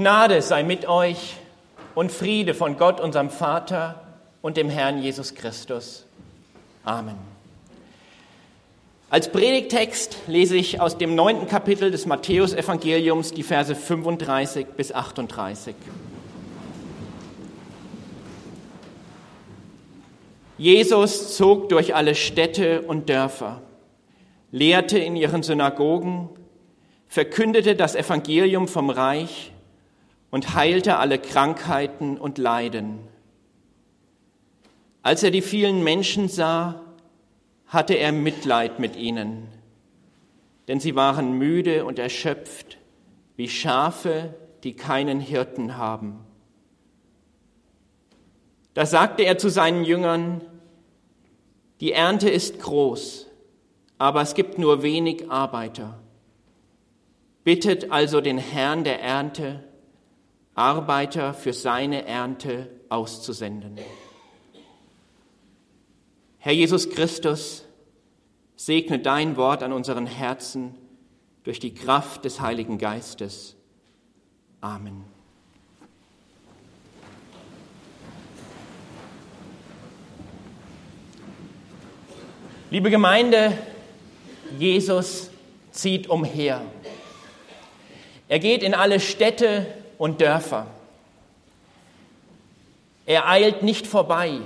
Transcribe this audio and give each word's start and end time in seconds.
Gnade 0.00 0.40
sei 0.40 0.62
mit 0.62 0.88
euch 0.88 1.36
und 1.94 2.10
Friede 2.10 2.54
von 2.54 2.78
Gott, 2.78 3.02
unserem 3.02 3.28
Vater 3.28 4.00
und 4.40 4.56
dem 4.56 4.70
Herrn 4.70 5.02
Jesus 5.02 5.34
Christus. 5.34 6.06
Amen. 6.84 7.16
Als 9.10 9.30
Predigtext 9.30 10.16
lese 10.26 10.56
ich 10.56 10.80
aus 10.80 10.96
dem 10.96 11.14
neunten 11.14 11.48
Kapitel 11.48 11.90
des 11.90 12.06
Matthäusevangeliums 12.06 13.32
die 13.32 13.42
Verse 13.42 13.74
35 13.74 14.68
bis 14.68 14.90
38. 14.90 15.74
Jesus 20.56 21.36
zog 21.36 21.68
durch 21.68 21.94
alle 21.94 22.14
Städte 22.14 22.80
und 22.80 23.10
Dörfer, 23.10 23.60
lehrte 24.50 24.98
in 24.98 25.14
ihren 25.14 25.42
Synagogen, 25.42 26.30
verkündete 27.06 27.76
das 27.76 27.94
Evangelium 27.94 28.66
vom 28.66 28.88
Reich 28.88 29.49
und 30.30 30.54
heilte 30.54 30.96
alle 30.96 31.18
Krankheiten 31.18 32.18
und 32.18 32.38
Leiden. 32.38 33.00
Als 35.02 35.22
er 35.22 35.30
die 35.30 35.42
vielen 35.42 35.82
Menschen 35.82 36.28
sah, 36.28 36.82
hatte 37.66 37.94
er 37.94 38.12
Mitleid 38.12 38.78
mit 38.78 38.96
ihnen, 38.96 39.48
denn 40.68 40.80
sie 40.80 40.94
waren 40.94 41.32
müde 41.32 41.84
und 41.84 41.98
erschöpft, 41.98 42.78
wie 43.36 43.48
Schafe, 43.48 44.34
die 44.64 44.74
keinen 44.74 45.20
Hirten 45.20 45.76
haben. 45.76 46.20
Da 48.74 48.86
sagte 48.86 49.22
er 49.22 49.38
zu 49.38 49.48
seinen 49.48 49.84
Jüngern, 49.84 50.42
die 51.80 51.92
Ernte 51.92 52.28
ist 52.28 52.60
groß, 52.60 53.26
aber 53.98 54.20
es 54.20 54.34
gibt 54.34 54.58
nur 54.58 54.82
wenig 54.82 55.30
Arbeiter. 55.30 55.98
Bittet 57.42 57.90
also 57.90 58.20
den 58.20 58.36
Herrn 58.36 58.84
der 58.84 59.00
Ernte, 59.00 59.64
Arbeiter 60.60 61.32
für 61.32 61.54
seine 61.54 62.04
Ernte 62.04 62.68
auszusenden. 62.90 63.78
Herr 66.36 66.52
Jesus 66.52 66.90
Christus, 66.90 67.64
segne 68.56 68.98
dein 68.98 69.38
Wort 69.38 69.62
an 69.62 69.72
unseren 69.72 70.04
Herzen 70.06 70.74
durch 71.44 71.60
die 71.60 71.72
Kraft 71.72 72.26
des 72.26 72.42
Heiligen 72.42 72.76
Geistes. 72.76 73.56
Amen. 74.60 75.02
Liebe 82.70 82.90
Gemeinde, 82.90 83.56
Jesus 84.58 85.30
zieht 85.70 86.10
umher. 86.10 86.60
Er 88.28 88.38
geht 88.38 88.62
in 88.62 88.74
alle 88.74 89.00
Städte 89.00 89.79
und 90.00 90.22
Dörfer. 90.22 90.66
Er 93.04 93.28
eilt 93.28 93.62
nicht 93.62 93.86
vorbei. 93.86 94.40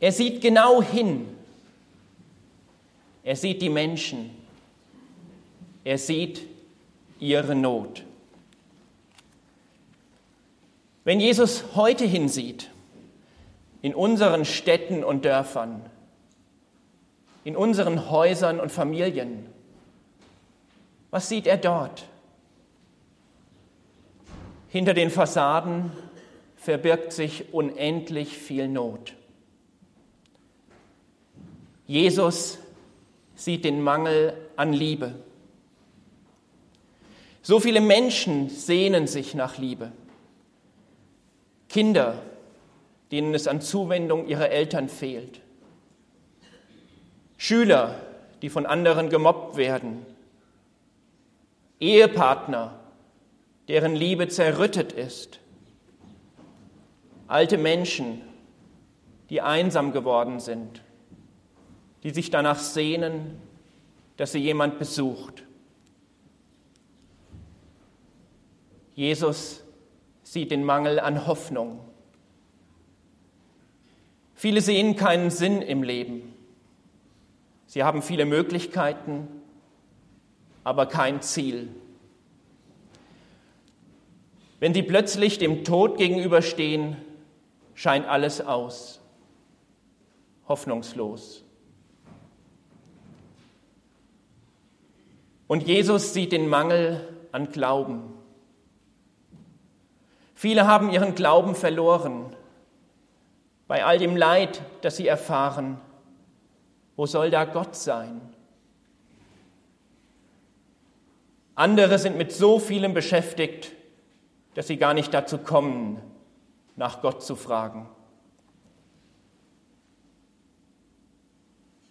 Er 0.00 0.10
sieht 0.10 0.40
genau 0.40 0.82
hin. 0.82 1.28
Er 3.22 3.36
sieht 3.36 3.62
die 3.62 3.68
Menschen. 3.68 4.30
Er 5.84 5.98
sieht 5.98 6.42
ihre 7.20 7.54
Not. 7.54 8.02
Wenn 11.04 11.20
Jesus 11.20 11.76
heute 11.76 12.06
hinsieht, 12.06 12.68
in 13.82 13.94
unseren 13.94 14.44
Städten 14.44 15.04
und 15.04 15.24
Dörfern, 15.24 15.80
in 17.44 17.54
unseren 17.54 18.10
Häusern 18.10 18.58
und 18.58 18.72
Familien, 18.72 19.46
was 21.12 21.28
sieht 21.28 21.46
er 21.46 21.56
dort? 21.56 22.06
Hinter 24.68 24.94
den 24.94 25.10
Fassaden 25.10 25.92
verbirgt 26.56 27.12
sich 27.12 27.52
unendlich 27.52 28.36
viel 28.36 28.68
Not. 28.68 29.14
Jesus 31.86 32.58
sieht 33.36 33.64
den 33.64 33.80
Mangel 33.80 34.36
an 34.56 34.72
Liebe. 34.72 35.14
So 37.42 37.60
viele 37.60 37.80
Menschen 37.80 38.48
sehnen 38.48 39.06
sich 39.06 39.34
nach 39.34 39.58
Liebe. 39.58 39.92
Kinder, 41.68 42.20
denen 43.12 43.34
es 43.34 43.46
an 43.46 43.60
Zuwendung 43.60 44.26
ihrer 44.26 44.48
Eltern 44.48 44.88
fehlt. 44.88 45.40
Schüler, 47.36 48.00
die 48.42 48.48
von 48.48 48.66
anderen 48.66 49.10
gemobbt 49.10 49.56
werden. 49.56 50.04
Ehepartner, 51.78 52.80
deren 53.68 53.94
Liebe 53.94 54.28
zerrüttet 54.28 54.92
ist. 54.92 55.40
Alte 57.26 57.58
Menschen, 57.58 58.22
die 59.30 59.40
einsam 59.40 59.92
geworden 59.92 60.38
sind, 60.38 60.82
die 62.02 62.10
sich 62.10 62.30
danach 62.30 62.58
sehnen, 62.58 63.40
dass 64.16 64.32
sie 64.32 64.38
jemand 64.38 64.78
besucht. 64.78 65.42
Jesus 68.94 69.62
sieht 70.22 70.50
den 70.50 70.64
Mangel 70.64 71.00
an 71.00 71.26
Hoffnung. 71.26 71.80
Viele 74.34 74.60
sehen 74.60 74.96
keinen 74.96 75.30
Sinn 75.30 75.60
im 75.62 75.82
Leben. 75.82 76.34
Sie 77.66 77.82
haben 77.82 78.00
viele 78.00 78.26
Möglichkeiten, 78.26 79.28
aber 80.62 80.86
kein 80.86 81.20
Ziel. 81.20 81.68
Wenn 84.58 84.72
sie 84.72 84.82
plötzlich 84.82 85.38
dem 85.38 85.64
Tod 85.64 85.98
gegenüberstehen, 85.98 86.96
scheint 87.74 88.06
alles 88.06 88.40
aus, 88.40 89.00
hoffnungslos. 90.48 91.44
Und 95.46 95.62
Jesus 95.66 96.14
sieht 96.14 96.32
den 96.32 96.48
Mangel 96.48 97.06
an 97.32 97.50
Glauben. 97.52 98.14
Viele 100.34 100.66
haben 100.66 100.90
ihren 100.90 101.14
Glauben 101.14 101.54
verloren. 101.54 102.34
Bei 103.68 103.84
all 103.84 103.98
dem 103.98 104.16
Leid, 104.16 104.62
das 104.80 104.96
sie 104.96 105.06
erfahren, 105.06 105.80
wo 106.96 107.06
soll 107.06 107.30
da 107.30 107.44
Gott 107.44 107.76
sein? 107.76 108.20
Andere 111.54 111.98
sind 111.98 112.16
mit 112.16 112.32
so 112.32 112.58
vielem 112.58 112.94
beschäftigt, 112.94 113.75
dass 114.56 114.68
sie 114.68 114.78
gar 114.78 114.94
nicht 114.94 115.12
dazu 115.12 115.36
kommen, 115.36 116.00
nach 116.76 117.02
Gott 117.02 117.22
zu 117.22 117.36
fragen. 117.36 117.86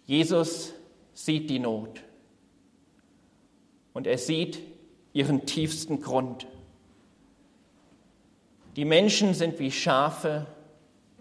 Jesus 0.04 0.74
sieht 1.14 1.48
die 1.48 1.60
Not 1.60 2.02
und 3.92 4.08
er 4.08 4.18
sieht 4.18 4.58
ihren 5.12 5.46
tiefsten 5.46 6.00
Grund. 6.00 6.48
Die 8.74 8.84
Menschen 8.84 9.32
sind 9.32 9.60
wie 9.60 9.70
Schafe, 9.70 10.46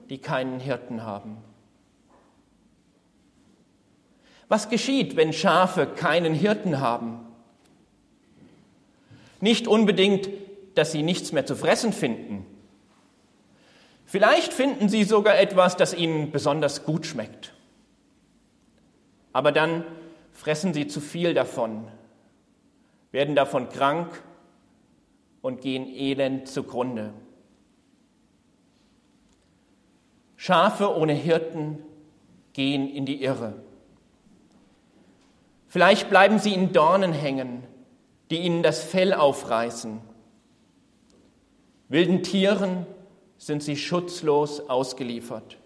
die 0.10 0.18
keinen 0.18 0.60
Hirten 0.60 1.04
haben. 1.04 1.38
Was 4.48 4.70
geschieht, 4.70 5.16
wenn 5.16 5.32
Schafe 5.32 5.86
keinen 5.86 6.34
Hirten 6.34 6.80
haben? 6.80 7.20
Nicht 9.42 9.68
unbedingt 9.68 10.28
dass 10.76 10.92
sie 10.92 11.04
nichts 11.04 11.32
mehr 11.32 11.46
zu 11.46 11.56
fressen 11.56 11.94
finden. 11.94 12.46
Vielleicht 14.06 14.54
finden 14.54 14.88
sie 14.88 15.04
sogar 15.04 15.38
etwas, 15.40 15.78
das 15.78 15.94
ihnen 15.94 16.32
besonders 16.32 16.86
gut 16.86 17.06
schmeckt. 17.06 17.54
Aber 19.34 19.52
dann 19.52 19.84
fressen 20.32 20.74
sie 20.74 20.88
zu 20.88 21.02
viel 21.02 21.34
davon, 21.34 21.88
werden 23.12 23.36
davon 23.36 23.70
krank 23.70 24.24
und 25.42 25.62
gehen 25.62 25.88
elend 25.88 26.48
zugrunde. 26.48 27.14
Schafe 30.38 30.96
ohne 30.96 31.14
Hirten 31.14 31.80
gehen 32.54 32.90
in 32.90 33.06
die 33.06 33.24
Irre. 33.24 33.56
Vielleicht 35.68 36.10
bleiben 36.10 36.40
sie 36.40 36.54
in 36.54 36.72
Dornen 36.72 37.12
hängen, 37.12 37.64
die 38.30 38.38
ihnen 38.38 38.64
das 38.64 38.84
Fell 38.84 39.14
aufreißen 39.14 40.15
Wilden 41.88 42.24
Tieren 42.24 42.88
sind 43.38 43.62
sie 43.62 43.78
schutzlos 43.78 44.60
ausgeliefert. 44.70 45.58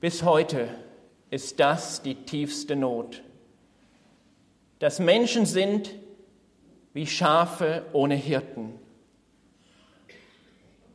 Bis 0.00 0.22
heute 0.22 0.68
ist 1.30 1.60
das 1.60 2.02
die 2.02 2.14
tiefste 2.14 2.74
Not, 2.74 3.22
dass 4.78 4.98
Menschen 4.98 5.46
sind 5.46 5.94
wie 6.94 7.06
Schafe 7.06 7.84
ohne 7.92 8.14
Hirten, 8.14 8.74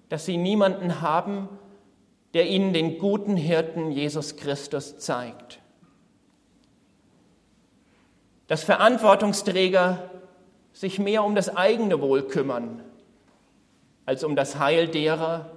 dass 0.10 0.26
sie 0.26 0.38
niemanden 0.38 1.02
haben, 1.02 1.48
der 2.34 2.48
ihnen 2.48 2.74
den 2.74 2.98
guten 2.98 3.38
Hirten 3.38 3.92
Jesus 3.92 4.36
Christus 4.36 4.98
zeigt. 4.98 5.60
Dass 8.48 8.64
Verantwortungsträger 8.64 10.17
sich 10.78 11.00
mehr 11.00 11.24
um 11.24 11.34
das 11.34 11.56
eigene 11.56 12.02
Wohl 12.02 12.28
kümmern, 12.28 12.84
als 14.06 14.24
um 14.24 14.36
das 14.36 14.60
Heil 14.60 14.88
derer, 14.88 15.50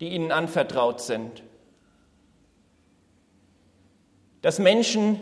die 0.00 0.08
ihnen 0.08 0.32
anvertraut 0.32 1.00
sind. 1.00 1.44
Dass 4.42 4.58
Menschen 4.58 5.20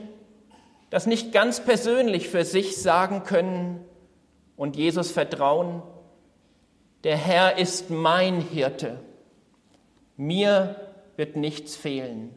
das 0.88 1.06
nicht 1.06 1.32
ganz 1.32 1.60
persönlich 1.60 2.30
für 2.30 2.46
sich 2.46 2.78
sagen 2.78 3.24
können 3.24 3.84
und 4.56 4.76
Jesus 4.76 5.10
vertrauen, 5.10 5.82
der 7.04 7.18
Herr 7.18 7.58
ist 7.58 7.90
mein 7.90 8.40
Hirte, 8.40 9.00
mir 10.16 10.76
wird 11.16 11.36
nichts 11.36 11.76
fehlen. 11.76 12.30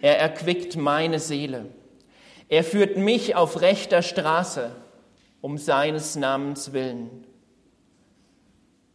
Er 0.00 0.18
erquickt 0.18 0.76
meine 0.76 1.18
Seele. 1.18 1.66
Er 2.48 2.64
führt 2.64 2.96
mich 2.96 3.34
auf 3.36 3.60
rechter 3.60 4.00
Straße 4.00 4.72
um 5.40 5.58
seines 5.58 6.16
Namens 6.16 6.72
willen. 6.72 7.26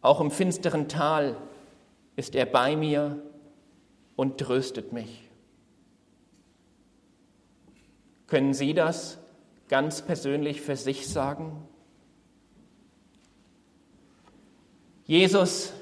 Auch 0.00 0.20
im 0.20 0.30
finsteren 0.30 0.88
Tal 0.88 1.36
ist 2.16 2.34
er 2.34 2.46
bei 2.46 2.76
mir 2.76 3.22
und 4.16 4.38
tröstet 4.38 4.92
mich. 4.92 5.28
Können 8.26 8.54
Sie 8.54 8.74
das 8.74 9.18
ganz 9.68 10.02
persönlich 10.02 10.60
für 10.60 10.76
sich 10.76 11.08
sagen? 11.08 11.66
Jesus 15.04 15.72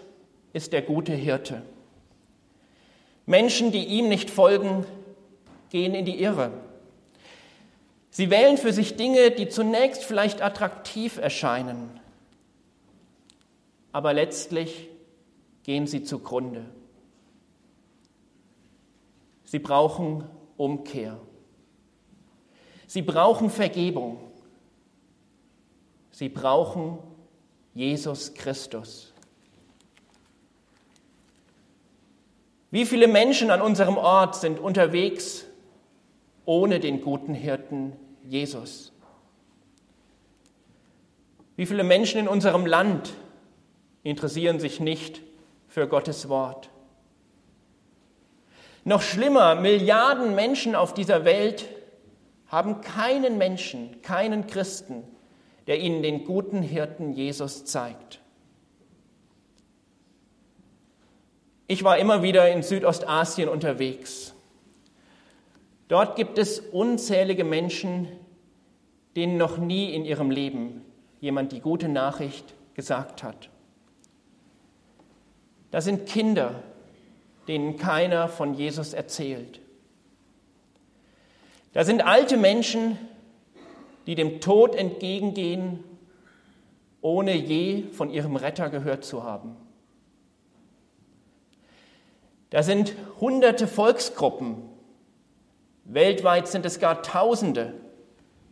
ist 0.52 0.72
der 0.72 0.82
gute 0.82 1.12
Hirte. 1.12 1.62
Menschen, 3.26 3.70
die 3.70 3.84
ihm 3.84 4.08
nicht 4.08 4.30
folgen, 4.30 4.84
gehen 5.70 5.94
in 5.94 6.04
die 6.04 6.20
Irre. 6.20 6.52
Sie 8.10 8.30
wählen 8.30 8.58
für 8.58 8.72
sich 8.72 8.96
Dinge, 8.96 9.30
die 9.30 9.48
zunächst 9.48 10.04
vielleicht 10.04 10.42
attraktiv 10.42 11.18
erscheinen, 11.18 12.00
aber 13.92 14.12
letztlich 14.12 14.88
gehen 15.62 15.86
sie 15.86 16.02
zugrunde. 16.02 16.64
Sie 19.44 19.58
brauchen 19.58 20.24
Umkehr. 20.56 21.20
Sie 22.86 23.02
brauchen 23.02 23.50
Vergebung. 23.50 24.18
Sie 26.10 26.28
brauchen 26.28 26.98
Jesus 27.74 28.34
Christus. 28.34 29.12
Wie 32.70 32.86
viele 32.86 33.08
Menschen 33.08 33.50
an 33.50 33.60
unserem 33.60 33.96
Ort 33.96 34.36
sind 34.36 34.60
unterwegs 34.60 35.44
ohne 36.50 36.80
den 36.80 37.00
guten 37.00 37.32
Hirten 37.32 37.92
Jesus? 38.24 38.90
Wie 41.54 41.64
viele 41.64 41.84
Menschen 41.84 42.18
in 42.18 42.26
unserem 42.26 42.66
Land 42.66 43.12
interessieren 44.02 44.58
sich 44.58 44.80
nicht 44.80 45.22
für 45.68 45.86
Gottes 45.86 46.28
Wort? 46.28 46.68
Noch 48.82 49.00
schlimmer, 49.00 49.54
Milliarden 49.54 50.34
Menschen 50.34 50.74
auf 50.74 50.92
dieser 50.92 51.24
Welt 51.24 51.68
haben 52.48 52.80
keinen 52.80 53.38
Menschen, 53.38 54.02
keinen 54.02 54.48
Christen, 54.48 55.04
der 55.68 55.78
ihnen 55.78 56.02
den 56.02 56.24
guten 56.24 56.62
Hirten 56.62 57.12
Jesus 57.12 57.64
zeigt. 57.64 58.20
Ich 61.68 61.84
war 61.84 61.96
immer 61.98 62.24
wieder 62.24 62.50
in 62.50 62.64
Südostasien 62.64 63.48
unterwegs 63.48 64.34
Dort 65.90 66.14
gibt 66.14 66.38
es 66.38 66.60
unzählige 66.60 67.42
Menschen, 67.42 68.06
denen 69.16 69.36
noch 69.36 69.58
nie 69.58 69.92
in 69.92 70.04
ihrem 70.04 70.30
Leben 70.30 70.84
jemand 71.20 71.50
die 71.50 71.60
gute 71.60 71.88
Nachricht 71.88 72.54
gesagt 72.74 73.24
hat. 73.24 73.50
Da 75.72 75.80
sind 75.80 76.06
Kinder, 76.06 76.62
denen 77.48 77.76
keiner 77.76 78.28
von 78.28 78.54
Jesus 78.54 78.92
erzählt. 78.92 79.60
Da 81.72 81.82
sind 81.82 82.02
alte 82.06 82.36
Menschen, 82.36 82.96
die 84.06 84.14
dem 84.14 84.40
Tod 84.40 84.76
entgegengehen, 84.76 85.82
ohne 87.00 87.34
je 87.34 87.82
von 87.90 88.10
ihrem 88.10 88.36
Retter 88.36 88.70
gehört 88.70 89.04
zu 89.04 89.24
haben. 89.24 89.56
Da 92.50 92.62
sind 92.62 92.94
hunderte 93.20 93.66
Volksgruppen, 93.66 94.69
Weltweit 95.92 96.46
sind 96.46 96.64
es 96.64 96.78
gar 96.78 97.02
Tausende, 97.02 97.74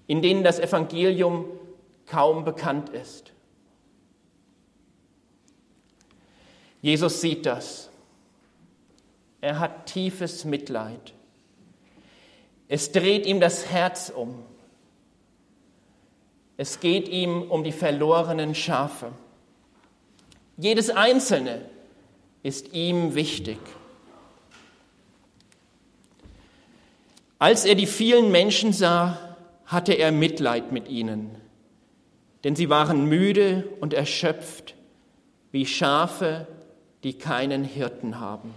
in 0.08 0.22
denen 0.22 0.42
das 0.42 0.58
Evangelium 0.58 1.46
kaum 2.06 2.44
bekannt 2.44 2.88
ist. 2.88 3.32
Jesus 6.82 7.20
sieht 7.20 7.46
das. 7.46 7.90
Er 9.40 9.60
hat 9.60 9.86
tiefes 9.86 10.44
Mitleid. 10.44 11.12
Es 12.66 12.90
dreht 12.90 13.24
ihm 13.24 13.40
das 13.40 13.66
Herz 13.66 14.12
um. 14.14 14.42
Es 16.56 16.80
geht 16.80 17.08
ihm 17.08 17.42
um 17.42 17.62
die 17.62 17.72
verlorenen 17.72 18.54
Schafe. 18.54 19.12
Jedes 20.56 20.90
Einzelne 20.90 21.64
ist 22.42 22.74
ihm 22.74 23.14
wichtig. 23.14 23.58
Als 27.38 27.64
er 27.64 27.74
die 27.76 27.86
vielen 27.86 28.32
Menschen 28.32 28.72
sah, 28.72 29.18
hatte 29.64 29.92
er 29.92 30.10
Mitleid 30.10 30.72
mit 30.72 30.88
ihnen, 30.88 31.30
denn 32.42 32.56
sie 32.56 32.68
waren 32.68 33.04
müde 33.04 33.68
und 33.80 33.94
erschöpft, 33.94 34.74
wie 35.52 35.66
Schafe, 35.66 36.46
die 37.04 37.14
keinen 37.14 37.64
Hirten 37.64 38.18
haben. 38.18 38.54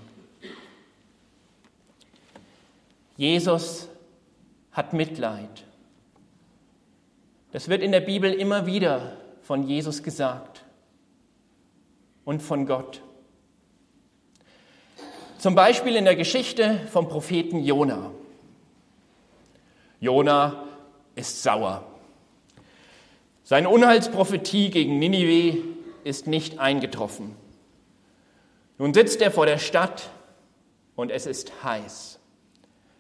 Jesus 3.18 3.88
hat 4.72 4.94
Mitleid. 4.94 5.66
Das 7.52 7.68
wird 7.68 7.84
in 7.84 7.92
der 7.92 8.00
Bibel 8.00 8.34
immer 8.34 8.66
wieder 8.66 9.18
von 9.44 9.68
Jesus 9.68 10.02
gesagt 10.02 10.64
und 12.24 12.42
von 12.42 12.66
Gott. 12.66 13.02
Zum 15.38 15.54
Beispiel 15.54 15.96
in 15.96 16.06
der 16.06 16.16
Geschichte 16.16 16.80
vom 16.92 17.10
Propheten 17.10 17.64
Jona. 17.64 18.12
Jona 20.02 20.64
ist 21.14 21.44
sauer. 21.44 21.86
Seine 23.44 23.70
Unheilsprophetie 23.70 24.72
gegen 24.72 24.98
Ninive 24.98 25.60
ist 26.04 26.26
nicht 26.26 26.60
eingetroffen. 26.60 27.36
Nun 28.80 28.96
sitzt 28.96 29.22
er 29.22 29.30
vor 29.30 29.46
der 29.46 29.60
Stadt 29.60 30.10
und 30.96 31.12
es 31.12 31.28
ist 31.28 31.64
heiß. 31.64 32.20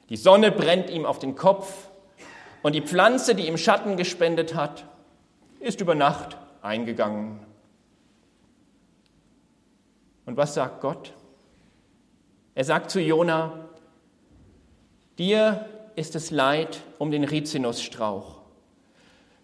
Die 0.10 0.16
Sonne 0.16 0.52
brennt 0.52 0.92
ihm 0.92 1.08
auf 1.08 1.18
den 1.18 1.36
Kopf 1.36 1.90
und 2.62 2.76
die 2.76 2.82
Pflanze, 2.82 3.34
die 3.34 3.48
ihm 3.48 3.58
Schatten 3.58 3.98
gespendet 3.98 4.54
hat, 4.54 4.86
ist 5.60 5.82
über 5.82 5.96
Nacht 5.96 6.38
eingegangen. 6.62 7.40
Und 10.28 10.38
was 10.38 10.54
sagt 10.54 10.82
Gott? 10.82 11.14
Er 12.54 12.64
sagt 12.64 12.92
zu 12.92 13.02
Jona, 13.02 13.70
dir 15.18 15.66
ist 16.02 16.16
es 16.16 16.32
Leid 16.32 16.82
um 16.98 17.12
den 17.12 17.24
Rizinusstrauch, 17.24 18.42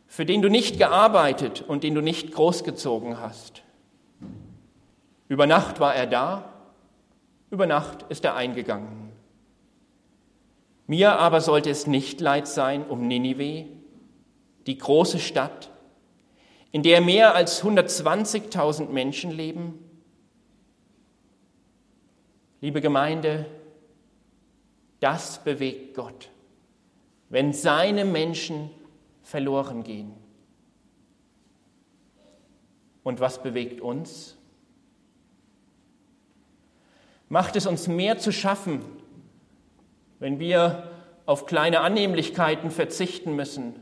für 0.08 0.26
den 0.26 0.42
du 0.42 0.50
nicht 0.50 0.80
gearbeitet 0.80 1.62
und 1.62 1.84
den 1.84 1.94
du 1.94 2.02
nicht 2.02 2.32
großgezogen 2.32 3.22
hast. 3.22 3.62
Über 5.28 5.46
Nacht 5.46 5.80
war 5.80 5.94
er 5.94 6.08
da, 6.08 6.52
über 7.52 7.68
Nacht 7.68 8.06
ist 8.10 8.26
er 8.26 8.36
eingegangen. 8.36 9.12
Mir 10.88 11.20
aber 11.20 11.42
sollte 11.42 11.70
es 11.70 11.86
nicht 11.86 12.22
leid 12.22 12.48
sein 12.48 12.88
um 12.88 13.08
Ninive, 13.08 13.68
die 14.66 14.78
große 14.80 15.20
Stadt, 15.20 15.70
in 16.72 16.82
der 16.82 17.02
mehr 17.02 17.36
als 17.36 17.64
120.000 17.64 18.90
Menschen 18.90 19.30
leben. 19.30 19.76
Liebe 22.62 22.82
Gemeinde, 22.82 23.46
das 25.00 25.44
bewegt 25.44 25.94
Gott 25.94 26.32
wenn 27.30 27.54
seine 27.54 28.06
Menschen 28.06 28.70
verloren 29.24 29.84
gehen. 29.84 30.14
Und 33.04 33.20
was 33.20 33.42
bewegt 33.42 33.82
uns? 33.82 34.38
Macht 37.30 37.56
es 37.56 37.66
uns 37.66 37.88
mehr 37.88 38.18
zu 38.18 38.32
schaffen, 38.32 38.82
wenn 40.20 40.40
wir 40.40 40.90
auf 41.26 41.46
kleine 41.46 41.82
Annehmlichkeiten 41.82 42.72
verzichten 42.72 43.36
müssen, 43.36 43.76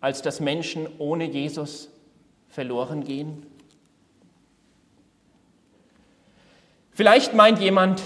als 0.00 0.22
dass 0.22 0.40
Menschen 0.40 0.88
ohne 0.98 1.24
Jesus 1.24 1.90
verloren 2.48 3.04
gehen? 3.04 3.46
Vielleicht 6.92 7.34
meint 7.34 7.58
jemand, 7.58 8.02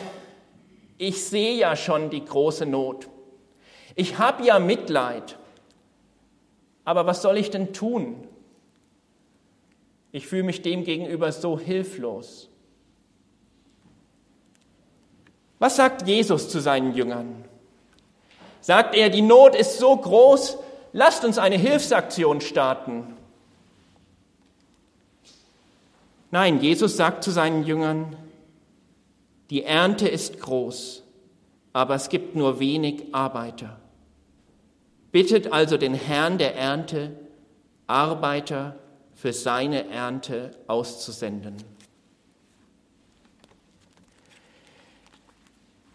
ich 0.98 1.24
sehe 1.24 1.54
ja 1.54 1.76
schon 1.76 2.10
die 2.10 2.24
große 2.24 2.66
Not. 2.66 3.08
Ich 3.94 4.18
habe 4.18 4.44
ja 4.44 4.58
Mitleid, 4.58 5.36
aber 6.84 7.06
was 7.06 7.22
soll 7.22 7.36
ich 7.36 7.50
denn 7.50 7.72
tun? 7.72 8.26
Ich 10.12 10.26
fühle 10.26 10.42
mich 10.42 10.62
dem 10.62 10.84
gegenüber 10.84 11.30
so 11.32 11.58
hilflos. 11.58 12.48
Was 15.58 15.76
sagt 15.76 16.08
Jesus 16.08 16.48
zu 16.48 16.60
seinen 16.60 16.94
Jüngern? 16.94 17.44
Sagt 18.60 18.94
er, 18.94 19.10
die 19.10 19.22
Not 19.22 19.54
ist 19.54 19.78
so 19.78 19.96
groß, 19.96 20.58
lasst 20.92 21.24
uns 21.24 21.38
eine 21.38 21.56
Hilfsaktion 21.56 22.40
starten. 22.40 23.16
Nein, 26.30 26.60
Jesus 26.60 26.96
sagt 26.96 27.24
zu 27.24 27.30
seinen 27.30 27.64
Jüngern, 27.64 28.16
die 29.50 29.64
Ernte 29.64 30.08
ist 30.08 30.40
groß, 30.40 30.99
aber 31.72 31.94
es 31.94 32.08
gibt 32.08 32.34
nur 32.34 32.60
wenig 32.60 33.12
Arbeiter. 33.12 33.78
Bittet 35.12 35.52
also 35.52 35.76
den 35.76 35.94
Herrn 35.94 36.38
der 36.38 36.56
Ernte, 36.56 37.12
Arbeiter 37.86 38.76
für 39.14 39.32
seine 39.32 39.88
Ernte 39.88 40.52
auszusenden. 40.66 41.56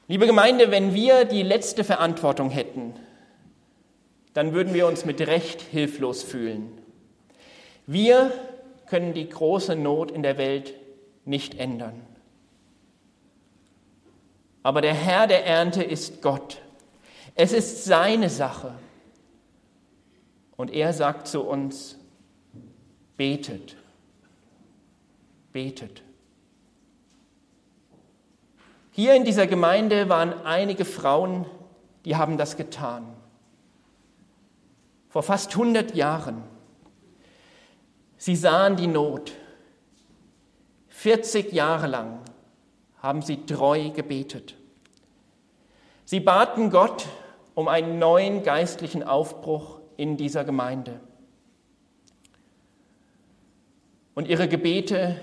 Liebe 0.07 0.27
Gemeinde, 0.27 0.69
wenn 0.69 0.93
wir 0.93 1.25
die 1.25 1.41
letzte 1.41 1.83
Verantwortung 1.83 2.51
hätten, 2.51 2.93
dann 4.33 4.53
würden 4.53 4.73
wir 4.73 4.85
uns 4.85 5.05
mit 5.05 5.19
Recht 5.21 5.61
hilflos 5.61 6.21
fühlen. 6.21 6.69
Wir 7.87 8.31
können 8.87 9.13
die 9.13 9.27
große 9.27 9.75
Not 9.75 10.11
in 10.11 10.21
der 10.21 10.37
Welt 10.37 10.73
nicht 11.23 11.57
ändern. 11.57 12.01
Aber 14.65 14.81
der 14.81 14.95
Herr 14.95 15.27
der 15.27 15.45
Ernte 15.45 15.83
ist 15.83 16.23
Gott. 16.23 16.59
Es 17.35 17.53
ist 17.53 17.85
seine 17.85 18.31
Sache. 18.31 18.73
Und 20.57 20.71
er 20.71 20.91
sagt 20.91 21.27
zu 21.27 21.43
uns, 21.43 21.99
betet, 23.15 23.77
betet. 25.53 26.01
Hier 28.89 29.13
in 29.13 29.23
dieser 29.23 29.45
Gemeinde 29.45 30.09
waren 30.09 30.33
einige 30.43 30.83
Frauen, 30.83 31.45
die 32.03 32.15
haben 32.15 32.39
das 32.39 32.57
getan. 32.57 33.05
Vor 35.09 35.21
fast 35.21 35.51
100 35.51 35.93
Jahren. 35.93 36.41
Sie 38.17 38.35
sahen 38.35 38.77
die 38.77 38.87
Not. 38.87 39.31
40 40.87 41.53
Jahre 41.53 41.85
lang 41.85 42.21
haben 43.05 43.21
sie 43.21 43.45
treu 43.45 43.91
gebetet. 43.91 44.55
Sie 46.05 46.19
baten 46.19 46.71
Gott 46.71 47.05
um 47.53 47.67
einen 47.67 47.99
neuen 47.99 48.41
geistlichen 48.41 49.03
Aufbruch 49.03 49.79
in 49.95 50.17
dieser 50.17 50.43
Gemeinde. 50.43 50.99
Und 54.15 54.27
ihre 54.27 54.47
Gebete 54.47 55.17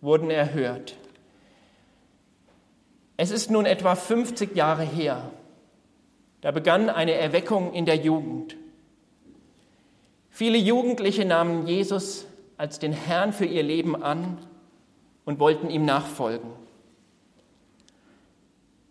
wurden 0.00 0.28
erhört. 0.28 0.96
Es 3.16 3.30
ist 3.30 3.48
nun 3.48 3.64
etwa 3.64 3.94
50 3.94 4.56
Jahre 4.56 4.82
her. 4.82 5.30
Da 6.40 6.50
begann 6.50 6.90
eine 6.90 7.12
Erweckung 7.12 7.72
in 7.74 7.86
der 7.86 7.96
Jugend. 7.96 8.56
Viele 10.30 10.58
Jugendliche 10.58 11.24
nahmen 11.24 11.68
Jesus 11.68 12.26
als 12.56 12.80
den 12.80 12.92
Herrn 12.92 13.32
für 13.32 13.44
ihr 13.44 13.62
Leben 13.62 14.02
an 14.02 14.38
und 15.24 15.38
wollten 15.38 15.70
ihm 15.70 15.84
nachfolgen. 15.84 16.50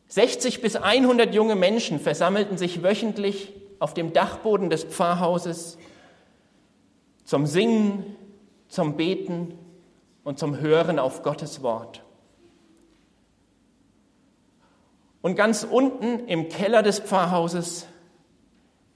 60 0.09 0.61
bis 0.61 0.75
100 0.75 1.33
junge 1.33 1.55
Menschen 1.55 1.99
versammelten 1.99 2.57
sich 2.57 2.83
wöchentlich 2.83 3.53
auf 3.79 3.93
dem 3.93 4.11
Dachboden 4.11 4.69
des 4.69 4.83
Pfarrhauses 4.83 5.77
zum 7.23 7.45
Singen, 7.45 8.15
zum 8.67 8.97
Beten 8.97 9.57
und 10.23 10.39
zum 10.39 10.59
Hören 10.59 10.99
auf 10.99 11.21
Gottes 11.21 11.61
Wort. 11.61 12.03
Und 15.21 15.35
ganz 15.35 15.63
unten 15.63 16.27
im 16.27 16.49
Keller 16.49 16.81
des 16.81 16.99
Pfarrhauses 16.99 17.85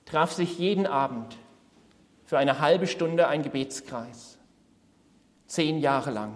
traf 0.05 0.31
sich 0.31 0.57
jeden 0.57 0.87
Abend 0.87 1.37
für 2.25 2.39
eine 2.39 2.59
halbe 2.59 2.87
Stunde 2.87 3.27
ein 3.27 3.43
Gebetskreis. 3.43 4.39
Zehn 5.45 5.79
Jahre 5.79 6.09
lang. 6.09 6.33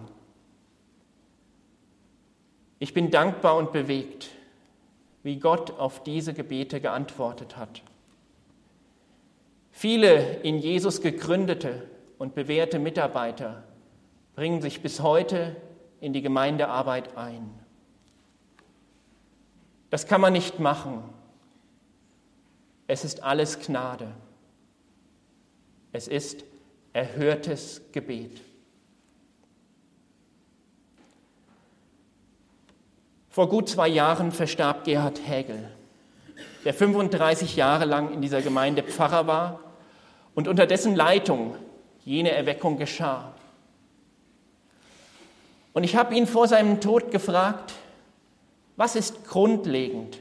Ich 2.77 2.93
bin 2.93 3.09
dankbar 3.09 3.55
und 3.55 3.71
bewegt, 3.71 4.29
wie 5.27 5.39
Gott 5.39 5.71
auf 5.71 6.03
diese 6.03 6.33
Gebete 6.33 6.79
geantwortet 6.79 7.57
hat. 7.57 7.83
Viele 9.71 10.37
in 10.37 10.57
Jesus 10.57 11.01
gegründete 11.01 11.83
und 12.17 12.33
bewährte 12.33 12.79
Mitarbeiter 12.79 13.65
bringen 14.35 14.61
sich 14.61 14.81
bis 14.81 15.01
heute 15.01 15.57
in 15.99 16.13
die 16.13 16.21
Gemeindearbeit 16.21 17.17
ein. 17.17 17.49
Das 19.89 20.07
kann 20.07 20.21
man 20.21 20.31
nicht 20.31 20.61
machen. 20.61 21.03
Es 22.87 23.03
ist 23.03 23.21
alles 23.21 23.59
Gnade. 23.59 24.07
Es 25.91 26.07
ist 26.07 26.45
erhörtes 26.93 27.81
Gebet. 27.91 28.39
Vor 33.37 33.49
gut 33.49 33.69
zwei 33.69 33.87
Jahren 33.87 34.31
verstarb 34.31 34.83
Gerhard 34.83 35.21
Hägel, 35.27 35.69
der 36.65 36.73
35 36.73 37.55
Jahre 37.55 37.85
lang 37.85 38.11
in 38.11 38.19
dieser 38.19 38.41
Gemeinde 38.41 38.81
Pfarrer 38.81 39.27
war 39.27 39.59
und 40.33 40.47
unter 40.47 40.65
dessen 40.65 40.95
Leitung 40.95 41.55
jene 42.03 42.31
Erweckung 42.31 42.79
geschah. 42.79 43.35
Und 45.73 45.83
ich 45.83 45.95
habe 45.95 46.15
ihn 46.15 46.25
vor 46.25 46.47
seinem 46.47 46.81
Tod 46.81 47.11
gefragt, 47.11 47.75
was 48.75 48.95
ist 48.95 49.27
grundlegend 49.27 50.17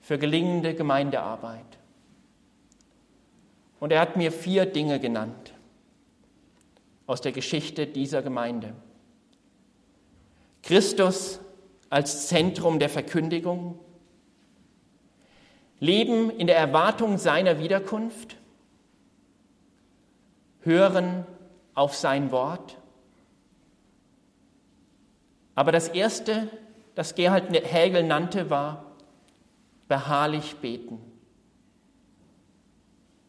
für 0.00 0.16
gelingende 0.16 0.74
Gemeindearbeit? 0.74 1.66
Und 3.80 3.90
er 3.90 3.98
hat 3.98 4.16
mir 4.16 4.30
vier 4.30 4.64
Dinge 4.64 5.00
genannt 5.00 5.54
aus 7.08 7.20
der 7.20 7.32
Geschichte 7.32 7.88
dieser 7.88 8.22
Gemeinde. 8.22 8.74
Christus 10.62 11.40
als 11.90 12.28
Zentrum 12.28 12.78
der 12.78 12.88
Verkündigung, 12.88 13.78
Leben 15.80 16.30
in 16.30 16.46
der 16.46 16.56
Erwartung 16.56 17.18
seiner 17.18 17.58
Wiederkunft, 17.58 18.36
Hören 20.60 21.26
auf 21.74 21.94
sein 21.94 22.30
Wort. 22.30 22.78
Aber 25.54 25.72
das 25.72 25.88
Erste, 25.88 26.48
das 26.94 27.14
Gerhard 27.14 27.52
Hägel 27.52 28.02
nannte, 28.02 28.48
war 28.48 28.96
beharrlich 29.88 30.56
beten. 30.56 30.98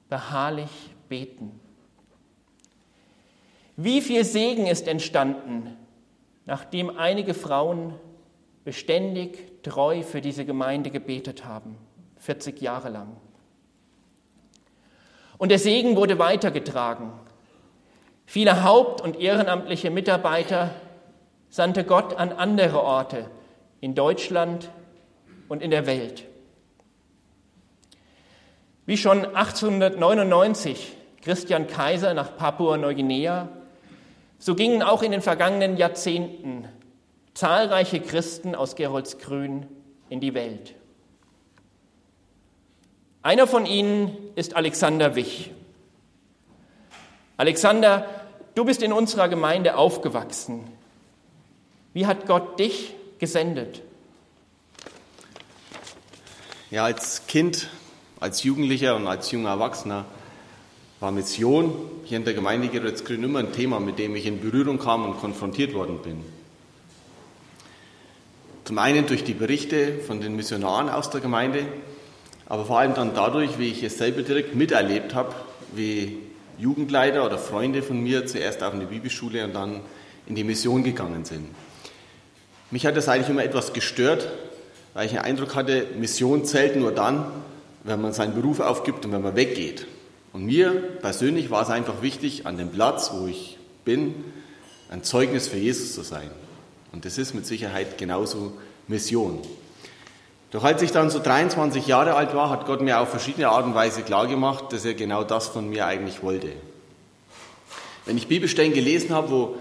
Beharrlich 0.08 0.72
beten. 1.10 1.60
Wie 3.76 4.02
viel 4.02 4.24
Segen 4.24 4.68
ist 4.68 4.88
entstanden, 4.88 5.76
nachdem 6.46 6.98
einige 6.98 7.34
Frauen 7.34 7.96
beständig 8.66 9.64
treu 9.64 10.02
für 10.02 10.20
diese 10.20 10.44
Gemeinde 10.44 10.90
gebetet 10.90 11.46
haben, 11.46 11.78
40 12.18 12.60
Jahre 12.62 12.90
lang. 12.90 13.16
Und 15.38 15.50
der 15.50 15.60
Segen 15.60 15.96
wurde 15.96 16.18
weitergetragen. 16.20 17.12
Viele 18.26 18.64
haupt- 18.64 19.02
und 19.02 19.20
ehrenamtliche 19.20 19.92
Mitarbeiter 19.92 20.72
sandte 21.50 21.84
Gott 21.84 22.18
an 22.18 22.32
andere 22.32 22.82
Orte, 22.82 23.30
in 23.82 23.94
Deutschland 23.94 24.70
und 25.48 25.62
in 25.62 25.70
der 25.70 25.86
Welt. 25.86 26.26
Wie 28.88 28.98
schon 28.98 29.26
1899 29.26 30.94
Christian 31.22 31.68
Kaiser 31.68 32.14
nach 32.14 32.36
Papua-Neuguinea, 32.36 33.50
so 34.40 34.56
gingen 34.56 34.82
auch 34.82 35.04
in 35.04 35.12
den 35.12 35.22
vergangenen 35.22 35.78
Jahrzehnten 35.78 36.68
zahlreiche 37.36 38.00
Christen 38.00 38.56
aus 38.56 38.76
Geroldsgrün 38.76 39.68
in 40.10 40.20
die 40.20 40.34
Welt. 40.34 40.74
Einer 43.22 43.46
von 43.46 43.66
ihnen 43.66 44.16
ist 44.36 44.56
Alexander 44.56 45.16
Wich. 45.16 45.52
Alexander, 47.38 48.08
du 48.56 48.66
bist 48.66 48.82
in 48.82 48.94
unserer 48.94 49.28
Gemeinde 49.28 49.76
aufgewachsen. 49.76 50.64
Wie 51.94 52.06
hat 52.06 52.26
Gott 52.26 52.58
dich 52.60 52.94
gesendet? 53.20 53.82
Ja, 56.72 56.86
als 56.86 57.28
Kind, 57.28 57.70
als 58.20 58.44
Jugendlicher 58.44 58.96
und 58.96 59.08
als 59.08 59.32
junger 59.32 59.50
Erwachsener 59.50 60.06
war 61.00 61.12
Mission 61.12 61.74
hier 62.06 62.18
in 62.18 62.26
der 62.26 62.34
Gemeinde 62.34 62.70
Geretsgrün 62.70 63.24
immer 63.24 63.40
ein 63.40 63.52
Thema, 63.52 63.80
mit 63.80 64.00
dem 64.00 64.16
ich 64.16 64.26
in 64.26 64.40
Berührung 64.40 64.80
kam 64.80 65.04
und 65.06 65.20
konfrontiert 65.20 65.74
worden 65.74 66.02
bin. 66.02 66.24
Zum 68.66 68.80
einen 68.80 69.06
durch 69.06 69.24
die 69.24 69.36
Berichte 69.36 70.00
von 70.00 70.22
den 70.22 70.36
Missionaren 70.36 70.90
aus 70.90 71.12
der 71.12 71.22
Gemeinde, 71.22 71.68
aber 72.48 72.66
vor 72.66 72.80
allem 72.80 72.96
dann 72.96 73.14
dadurch, 73.14 73.60
wie 73.60 73.70
ich 73.70 73.84
es 73.84 74.00
selber 74.00 74.24
direkt 74.24 74.56
miterlebt 74.56 75.14
habe, 75.14 75.36
wie 75.74 76.18
Jugendleiter 76.58 77.28
oder 77.28 77.38
Freunde 77.38 77.84
von 77.84 78.02
mir 78.02 78.26
zuerst 78.26 78.64
auf 78.64 78.74
eine 78.74 78.88
Bibelschule 78.88 79.46
und 79.46 79.54
dann 79.54 79.82
in 80.26 80.34
die 80.34 80.44
Mission 80.44 80.84
gegangen 80.84 81.26
sind. 81.26 81.46
Mich 82.72 82.88
hat 82.88 82.98
das 82.98 83.08
eigentlich 83.08 83.30
immer 83.30 83.44
etwas 83.44 83.72
gestört, 83.72 84.28
weil 84.96 85.06
ich 85.06 85.12
den 85.12 85.22
Eindruck 85.22 85.54
hatte, 85.54 85.86
Mission 86.00 86.44
zählt 86.44 86.76
nur 86.76 86.92
dann, 86.92 87.24
wenn 87.84 88.02
man 88.02 88.14
seinen 88.14 88.34
Beruf 88.34 88.62
aufgibt 88.62 89.06
und 89.06 89.12
wenn 89.12 89.22
man 89.22 89.36
weggeht. 89.36 89.86
Und 90.34 90.44
mir 90.44 90.72
persönlich 90.72 91.52
war 91.52 91.62
es 91.62 91.70
einfach 91.70 92.02
wichtig, 92.02 92.48
an 92.48 92.58
dem 92.58 92.72
Platz, 92.72 93.12
wo 93.14 93.28
ich 93.28 93.60
bin, 93.84 94.16
ein 94.90 95.04
Zeugnis 95.04 95.48
für 95.48 95.58
Jesus 95.58 95.94
zu 95.94 96.02
sein. 96.02 96.32
Und 96.96 97.04
das 97.04 97.18
ist 97.18 97.34
mit 97.34 97.46
Sicherheit 97.46 97.98
genauso 97.98 98.54
Mission. 98.88 99.42
Doch 100.52 100.64
als 100.64 100.82
ich 100.82 100.94
dann 100.94 101.10
so 101.10 101.20
23 101.20 101.86
Jahre 101.88 102.14
alt 102.14 102.34
war, 102.34 102.50
hat 102.50 102.66
Gott 102.66 102.80
mir 102.80 103.02
auf 103.02 103.10
verschiedene 103.10 103.50
Art 103.50 103.66
und 103.66 103.76
Weise 103.76 104.02
klargemacht, 104.02 104.72
dass 104.72 104.86
er 104.86 104.94
genau 104.94 105.26
das 105.26 105.50
von 105.50 105.70
mir 105.70 105.88
eigentlich 105.88 106.24
wollte. 106.24 106.54
Wenn 108.06 108.16
ich 108.16 108.30
Bibelstellen 108.30 108.72
gelesen 108.72 109.14
habe, 109.14 109.30
wo 109.30 109.58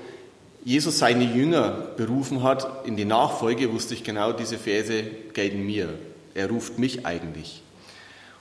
Jesus 0.65 1.01
seine 1.01 1.25
Jünger 1.25 1.71
berufen 1.97 2.45
hat 2.45 2.87
in 2.87 2.97
die 2.97 3.05
Nachfolge, 3.05 3.73
wusste 3.73 3.95
ich 3.95 4.05
genau, 4.05 4.33
diese 4.33 4.57
Verse 4.57 5.03
gelten 5.33 5.67
mir. 5.67 5.89
Er 6.35 6.49
ruft 6.49 6.79
mich 6.79 7.05
eigentlich. 7.05 7.63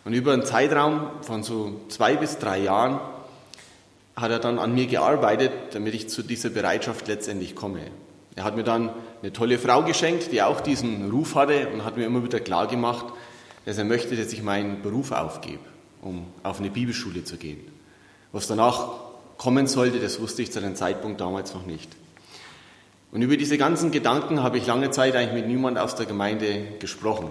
Und 0.05 0.13
über 0.13 0.33
einen 0.33 0.45
Zeitraum 0.45 1.07
von 1.21 1.41
so 1.41 1.81
zwei 1.89 2.15
bis 2.15 2.37
drei 2.37 2.59
Jahren 2.59 2.99
hat 4.15 4.29
er 4.29 4.37
dann 4.37 4.59
an 4.59 4.75
mir 4.75 4.85
gearbeitet, 4.85 5.51
damit 5.71 5.95
ich 5.95 6.09
zu 6.09 6.21
dieser 6.21 6.51
Bereitschaft 6.51 7.07
letztendlich 7.07 7.55
komme. 7.55 7.81
Er 8.35 8.43
hat 8.43 8.55
mir 8.55 8.63
dann 8.63 8.89
eine 9.21 9.31
tolle 9.31 9.59
Frau 9.59 9.83
geschenkt, 9.83 10.31
die 10.31 10.41
auch 10.41 10.61
diesen 10.61 11.09
Ruf 11.11 11.35
hatte 11.35 11.69
und 11.69 11.85
hat 11.85 11.97
mir 11.97 12.05
immer 12.05 12.23
wieder 12.23 12.39
klar 12.39 12.67
gemacht, 12.67 13.05
dass 13.65 13.77
er 13.77 13.85
möchte, 13.85 14.15
dass 14.15 14.33
ich 14.33 14.41
meinen 14.41 14.81
Beruf 14.81 15.11
aufgebe, 15.11 15.63
um 16.01 16.25
auf 16.41 16.59
eine 16.59 16.69
Bibelschule 16.69 17.23
zu 17.23 17.37
gehen. 17.37 17.59
Was 18.31 18.47
danach 18.47 18.87
kommen 19.37 19.67
sollte, 19.67 19.99
das 19.99 20.19
wusste 20.19 20.41
ich 20.41 20.51
zu 20.51 20.61
dem 20.61 20.75
Zeitpunkt 20.75 21.21
damals 21.21 21.53
noch 21.53 21.65
nicht. 21.65 21.89
Und 23.11 23.21
über 23.21 23.37
diese 23.37 23.59
ganzen 23.59 23.91
Gedanken 23.91 24.41
habe 24.41 24.57
ich 24.57 24.65
lange 24.65 24.89
Zeit 24.89 25.15
eigentlich 25.15 25.43
mit 25.43 25.47
niemand 25.47 25.77
aus 25.77 25.95
der 25.95 26.07
Gemeinde 26.07 26.65
gesprochen. 26.79 27.29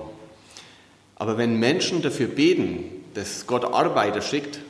Aber 1.16 1.38
wenn 1.38 1.58
Menschen 1.58 2.02
dafür 2.02 2.28
beten, 2.28 2.84
dass 3.14 3.48
Gott 3.48 3.64
Arbeiter 3.64 4.22
schickt, 4.22 4.60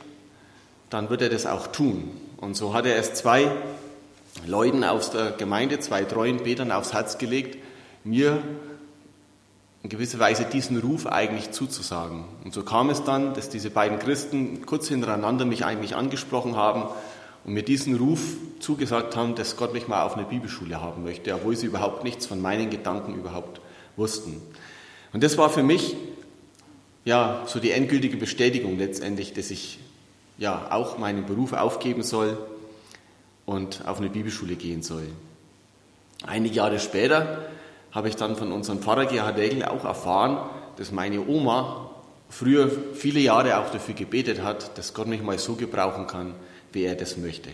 dann 0.89 1.09
wird 1.09 1.21
er 1.21 1.29
das 1.29 1.45
auch 1.45 1.67
tun. 1.67 2.11
Und 2.37 2.55
so 2.55 2.73
hat 2.73 2.85
er 2.85 2.97
es 2.97 3.13
zwei 3.13 3.51
Leuten 4.45 4.83
aus 4.83 5.11
der 5.11 5.31
Gemeinde, 5.31 5.79
zwei 5.79 6.03
treuen 6.03 6.43
Betern 6.43 6.71
aufs 6.71 6.93
Herz 6.93 7.17
gelegt, 7.17 7.57
mir 8.03 8.41
in 9.83 9.89
gewisser 9.89 10.19
Weise 10.19 10.45
diesen 10.45 10.79
Ruf 10.79 11.07
eigentlich 11.07 11.51
zuzusagen. 11.51 12.25
Und 12.43 12.53
so 12.53 12.63
kam 12.63 12.89
es 12.89 13.03
dann, 13.03 13.33
dass 13.33 13.49
diese 13.49 13.69
beiden 13.69 13.99
Christen 13.99 14.65
kurz 14.65 14.87
hintereinander 14.87 15.45
mich 15.45 15.65
eigentlich 15.65 15.95
angesprochen 15.95 16.55
haben 16.55 16.85
und 17.43 17.53
mir 17.53 17.63
diesen 17.63 17.95
Ruf 17.95 18.21
zugesagt 18.59 19.15
haben, 19.15 19.35
dass 19.35 19.57
Gott 19.57 19.73
mich 19.73 19.87
mal 19.87 20.03
auf 20.03 20.15
eine 20.15 20.25
Bibelschule 20.25 20.81
haben 20.81 21.03
möchte, 21.03 21.33
obwohl 21.33 21.55
sie 21.55 21.67
überhaupt 21.67 22.03
nichts 22.03 22.25
von 22.25 22.41
meinen 22.41 22.69
Gedanken 22.69 23.15
überhaupt 23.15 23.59
wussten. 23.97 24.41
Und 25.11 25.23
das 25.23 25.37
war 25.37 25.49
für 25.49 25.63
mich 25.63 25.95
ja 27.05 27.43
so 27.45 27.59
die 27.59 27.71
endgültige 27.71 28.17
Bestätigung 28.17 28.77
letztendlich, 28.77 29.33
dass 29.33 29.51
ich 29.51 29.79
ja 30.37 30.67
auch 30.71 30.97
meinen 30.97 31.25
Beruf 31.25 31.53
aufgeben 31.53 32.03
soll 32.03 32.37
und 33.45 33.85
auf 33.85 33.99
eine 33.99 34.09
Bibelschule 34.09 34.55
gehen 34.55 34.83
soll. 34.83 35.07
Einige 36.25 36.55
Jahre 36.55 36.79
später 36.79 37.45
habe 37.91 38.09
ich 38.09 38.15
dann 38.15 38.35
von 38.35 38.51
unserem 38.51 38.79
Pfarrer 38.79 39.05
Gerhard 39.05 39.37
Degel 39.37 39.65
auch 39.65 39.83
erfahren, 39.83 40.49
dass 40.77 40.91
meine 40.91 41.27
Oma 41.27 41.91
früher 42.29 42.71
viele 42.93 43.19
Jahre 43.19 43.59
auch 43.59 43.69
dafür 43.69 43.93
gebetet 43.93 44.41
hat, 44.41 44.77
dass 44.77 44.93
Gott 44.93 45.07
mich 45.07 45.21
mal 45.21 45.37
so 45.37 45.55
gebrauchen 45.55 46.07
kann, 46.07 46.33
wie 46.71 46.83
er 46.83 46.95
das 46.95 47.17
möchte. 47.17 47.49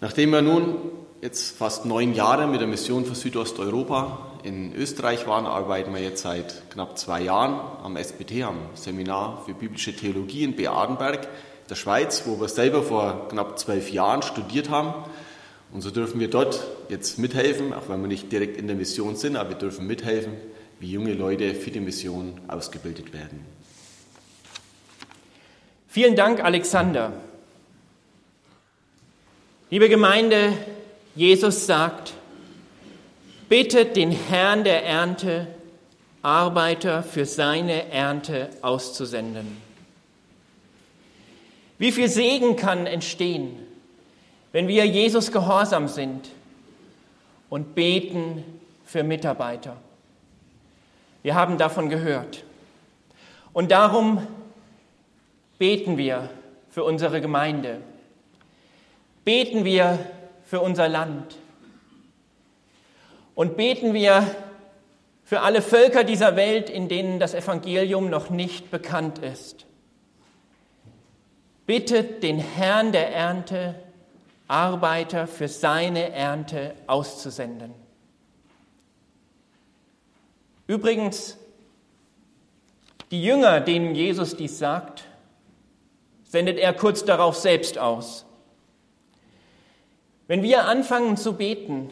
Nachdem 0.00 0.30
wir 0.30 0.42
nun 0.42 0.76
jetzt 1.22 1.56
fast 1.56 1.86
neun 1.86 2.14
Jahre 2.14 2.46
mit 2.46 2.60
der 2.60 2.66
Mission 2.66 3.04
für 3.04 3.14
Südosteuropa 3.14 4.32
in 4.42 4.74
Österreich 4.74 5.26
waren, 5.26 5.46
arbeiten 5.46 5.94
wir 5.94 6.02
jetzt 6.02 6.22
seit 6.22 6.70
knapp 6.70 6.98
zwei 6.98 7.22
Jahren 7.22 7.60
am 7.82 7.96
SBT, 7.96 8.42
am 8.42 8.58
Seminar 8.74 9.42
für 9.46 9.54
biblische 9.54 9.94
Theologie 9.94 10.44
in 10.44 10.56
Beadenberg 10.56 11.28
der 11.68 11.74
Schweiz, 11.74 12.22
wo 12.26 12.40
wir 12.40 12.48
selber 12.48 12.82
vor 12.82 13.28
knapp 13.28 13.58
zwölf 13.58 13.90
Jahren 13.90 14.22
studiert 14.22 14.70
haben. 14.70 14.94
Und 15.72 15.80
so 15.80 15.90
dürfen 15.90 16.20
wir 16.20 16.28
dort 16.28 16.64
jetzt 16.88 17.18
mithelfen, 17.18 17.72
auch 17.72 17.88
wenn 17.88 18.00
wir 18.00 18.08
nicht 18.08 18.30
direkt 18.30 18.56
in 18.56 18.66
der 18.66 18.76
Mission 18.76 19.16
sind, 19.16 19.36
aber 19.36 19.50
wir 19.50 19.56
dürfen 19.56 19.86
mithelfen, 19.86 20.34
wie 20.78 20.92
junge 20.92 21.14
Leute 21.14 21.54
für 21.54 21.70
die 21.70 21.80
Mission 21.80 22.40
ausgebildet 22.48 23.12
werden. 23.12 23.44
Vielen 25.88 26.16
Dank, 26.16 26.42
Alexander. 26.42 27.12
Liebe 29.70 29.88
Gemeinde, 29.88 30.52
Jesus 31.16 31.66
sagt, 31.66 32.14
bittet 33.48 33.96
den 33.96 34.10
Herrn 34.10 34.64
der 34.64 34.84
Ernte, 34.84 35.46
Arbeiter 36.22 37.02
für 37.02 37.26
seine 37.26 37.90
Ernte 37.90 38.50
auszusenden. 38.62 39.56
Wie 41.78 41.92
viel 41.92 42.08
Segen 42.08 42.56
kann 42.56 42.86
entstehen, 42.86 43.58
wenn 44.52 44.68
wir 44.68 44.86
Jesus 44.86 45.32
gehorsam 45.32 45.88
sind 45.88 46.30
und 47.50 47.74
beten 47.74 48.44
für 48.84 49.02
Mitarbeiter. 49.02 49.76
Wir 51.22 51.34
haben 51.34 51.58
davon 51.58 51.88
gehört. 51.88 52.44
Und 53.52 53.72
darum 53.72 54.24
beten 55.58 55.96
wir 55.96 56.30
für 56.70 56.84
unsere 56.84 57.20
Gemeinde. 57.20 57.80
Beten 59.24 59.64
wir 59.64 59.98
für 60.44 60.60
unser 60.60 60.88
Land. 60.88 61.36
Und 63.34 63.56
beten 63.56 63.94
wir 63.94 64.24
für 65.24 65.40
alle 65.40 65.62
Völker 65.62 66.04
dieser 66.04 66.36
Welt, 66.36 66.70
in 66.70 66.88
denen 66.88 67.18
das 67.18 67.34
Evangelium 67.34 68.10
noch 68.10 68.30
nicht 68.30 68.70
bekannt 68.70 69.18
ist 69.18 69.66
bittet 71.66 72.22
den 72.22 72.38
Herrn 72.38 72.92
der 72.92 73.14
Ernte, 73.14 73.74
Arbeiter 74.46 75.26
für 75.26 75.48
seine 75.48 76.12
Ernte 76.12 76.74
auszusenden. 76.86 77.72
Übrigens, 80.66 81.38
die 83.10 83.22
Jünger, 83.22 83.60
denen 83.60 83.94
Jesus 83.94 84.36
dies 84.36 84.58
sagt, 84.58 85.04
sendet 86.24 86.58
er 86.58 86.72
kurz 86.72 87.04
darauf 87.04 87.36
selbst 87.36 87.78
aus. 87.78 88.24
Wenn 90.26 90.42
wir 90.42 90.64
anfangen 90.64 91.16
zu 91.16 91.34
beten, 91.34 91.90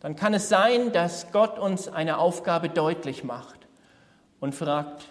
dann 0.00 0.16
kann 0.16 0.34
es 0.34 0.48
sein, 0.48 0.92
dass 0.92 1.30
Gott 1.32 1.58
uns 1.58 1.88
eine 1.88 2.18
Aufgabe 2.18 2.68
deutlich 2.68 3.24
macht 3.24 3.58
und 4.40 4.54
fragt, 4.54 5.04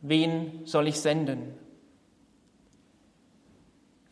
wen 0.00 0.64
soll 0.64 0.86
ich 0.88 1.00
senden? 1.00 1.54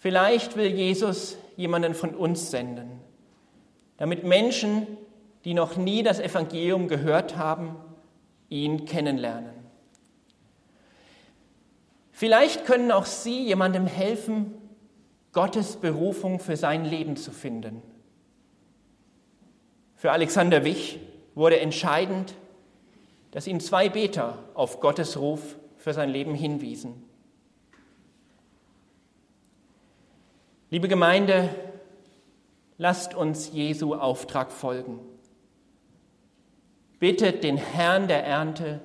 Vielleicht 0.04 0.56
will 0.56 0.66
Jesus 0.66 1.38
jemanden 1.56 1.94
von 1.94 2.14
uns 2.14 2.50
senden, 2.50 3.00
damit 3.96 4.22
Menschen, 4.22 4.86
die 5.46 5.54
noch 5.54 5.78
nie 5.78 6.02
das 6.02 6.20
Evangelium 6.20 6.88
gehört 6.88 7.38
haben, 7.38 7.74
ihn 8.50 8.84
kennenlernen. 8.84 9.54
Vielleicht 12.12 12.66
können 12.66 12.92
auch 12.92 13.06
Sie 13.06 13.44
jemandem 13.46 13.86
helfen, 13.86 14.52
Gottes 15.32 15.76
Berufung 15.76 16.38
für 16.38 16.58
sein 16.58 16.84
Leben 16.84 17.16
zu 17.16 17.30
finden. 17.30 17.80
Für 19.94 20.12
Alexander 20.12 20.64
Wich 20.66 21.00
wurde 21.34 21.60
entscheidend, 21.60 22.34
dass 23.30 23.46
ihn 23.46 23.58
zwei 23.58 23.88
Beter 23.88 24.38
auf 24.52 24.80
Gottes 24.80 25.18
Ruf 25.18 25.56
für 25.78 25.94
sein 25.94 26.10
Leben 26.10 26.34
hinwiesen. 26.34 27.13
Liebe 30.74 30.88
Gemeinde, 30.88 31.50
lasst 32.78 33.14
uns 33.14 33.52
Jesu 33.52 33.94
Auftrag 33.94 34.50
folgen. 34.50 34.98
Bittet 36.98 37.44
den 37.44 37.56
Herrn 37.56 38.08
der 38.08 38.26
Ernte, 38.26 38.80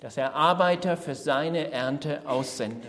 dass 0.00 0.16
er 0.16 0.34
Arbeiter 0.34 0.96
für 0.96 1.14
seine 1.14 1.70
Ernte 1.70 2.28
aussende. 2.28 2.88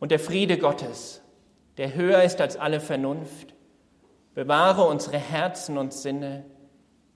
Und 0.00 0.10
der 0.10 0.18
Friede 0.18 0.58
Gottes, 0.58 1.22
der 1.76 1.94
höher 1.94 2.24
ist 2.24 2.40
als 2.40 2.56
alle 2.56 2.80
Vernunft, 2.80 3.54
bewahre 4.34 4.82
unsere 4.88 5.18
Herzen 5.18 5.78
und 5.78 5.92
Sinne 5.92 6.44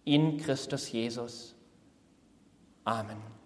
in 0.04 0.36
Christus 0.36 0.92
Jesus. 0.92 1.56
Amen. 2.84 3.37